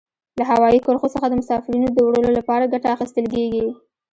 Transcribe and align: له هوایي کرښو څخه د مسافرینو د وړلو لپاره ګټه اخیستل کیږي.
له 0.39 0.43
هوایي 0.51 0.79
کرښو 0.85 1.13
څخه 1.15 1.25
د 1.29 1.33
مسافرینو 1.41 1.87
د 1.91 1.97
وړلو 2.07 2.31
لپاره 2.39 2.69
ګټه 2.73 2.87
اخیستل 2.95 3.25
کیږي. 3.33 3.65